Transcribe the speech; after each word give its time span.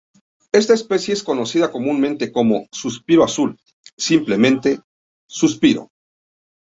Esta 0.51 0.73
especie 0.73 1.13
es 1.13 1.21
conocida 1.21 1.71
comúnmente 1.71 2.31
como 2.31 2.65
'Suspiro 2.71 3.23
azul' 3.23 3.55
simplemente 3.95 4.79
'Suspiro'. 5.29 5.91